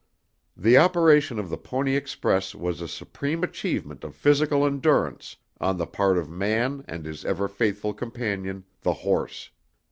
The 0.57 0.79
operation 0.79 1.37
of 1.37 1.51
the 1.51 1.59
Pony 1.59 1.95
Express 1.95 2.55
was 2.55 2.81
a 2.81 2.87
supreme 2.87 3.43
achievement 3.43 4.03
of 4.03 4.15
physical 4.15 4.65
endurance 4.65 5.35
on 5.59 5.77
the 5.77 5.85
part 5.85 6.17
of 6.17 6.27
man 6.27 6.83
and 6.87 7.05
his 7.05 7.23
ever 7.23 7.47
faithful 7.47 7.93
companion, 7.93 8.63
the 8.81 8.93
horse. 9.05 9.51